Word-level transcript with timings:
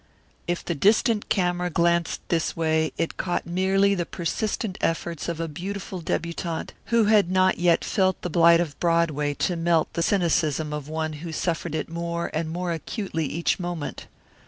If 0.47 0.65
the 0.65 0.73
distant 0.73 1.29
camera 1.29 1.69
glanced 1.69 2.21
this 2.29 2.57
way 2.57 2.91
it 2.97 3.17
caught 3.17 3.45
merely 3.45 3.93
the 3.93 4.03
persistent 4.07 4.79
efforts 4.81 5.29
of 5.29 5.39
a 5.39 5.47
beautiful 5.47 5.99
debutante 6.01 6.73
who 6.85 7.03
had 7.03 7.29
not 7.29 7.59
yet 7.59 7.85
felt 7.85 8.19
the 8.23 8.29
blight 8.31 8.59
of 8.59 8.79
Broadway 8.79 9.35
to 9.35 9.55
melt 9.55 9.93
the 9.93 10.01
cynicism 10.01 10.73
of 10.73 10.87
one 10.89 11.13
who 11.21 11.31
suffered 11.31 11.75
it 11.75 11.87
more 11.87 12.31
and 12.33 12.49
more 12.49 12.71
acutely 12.71 13.27
each 13.27 13.59
moment. 13.59 14.07